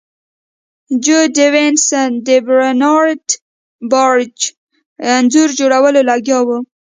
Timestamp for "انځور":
5.13-5.49